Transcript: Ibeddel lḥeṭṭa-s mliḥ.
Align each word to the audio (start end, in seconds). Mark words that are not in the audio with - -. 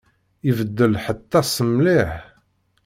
Ibeddel 0.49 0.91
lḥeṭṭa-s 0.95 1.55
mliḥ. 1.71 2.11